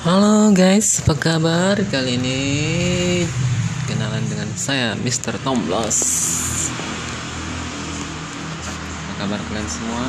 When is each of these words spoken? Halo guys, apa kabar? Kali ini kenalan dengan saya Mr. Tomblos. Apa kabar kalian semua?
Halo 0.00 0.48
guys, 0.56 1.04
apa 1.04 1.12
kabar? 1.12 1.76
Kali 1.92 2.16
ini 2.16 2.40
kenalan 3.84 4.24
dengan 4.32 4.48
saya 4.56 4.96
Mr. 4.96 5.36
Tomblos. 5.44 6.00
Apa 9.04 9.12
kabar 9.20 9.36
kalian 9.44 9.68
semua? 9.68 10.08